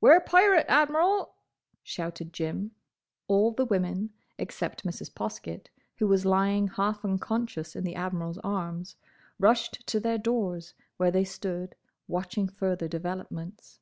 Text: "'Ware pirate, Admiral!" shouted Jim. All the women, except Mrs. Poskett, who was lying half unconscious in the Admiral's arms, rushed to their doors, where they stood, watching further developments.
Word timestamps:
"'Ware 0.00 0.20
pirate, 0.20 0.66
Admiral!" 0.68 1.36
shouted 1.84 2.32
Jim. 2.32 2.72
All 3.28 3.52
the 3.52 3.64
women, 3.64 4.10
except 4.36 4.82
Mrs. 4.84 5.08
Poskett, 5.08 5.68
who 5.98 6.08
was 6.08 6.26
lying 6.26 6.66
half 6.66 7.04
unconscious 7.04 7.76
in 7.76 7.84
the 7.84 7.94
Admiral's 7.94 8.38
arms, 8.38 8.96
rushed 9.38 9.86
to 9.86 10.00
their 10.00 10.18
doors, 10.18 10.74
where 10.96 11.12
they 11.12 11.22
stood, 11.22 11.76
watching 12.08 12.48
further 12.48 12.88
developments. 12.88 13.78